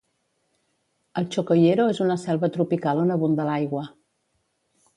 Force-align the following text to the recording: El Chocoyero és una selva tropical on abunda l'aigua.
El 1.21 1.27
Chocoyero 1.35 1.85
és 1.95 2.01
una 2.05 2.17
selva 2.23 2.51
tropical 2.57 3.03
on 3.05 3.17
abunda 3.17 3.49
l'aigua. 3.51 3.87